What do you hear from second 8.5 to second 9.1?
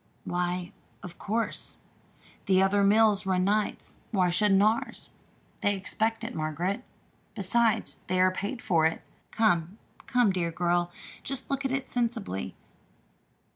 for it.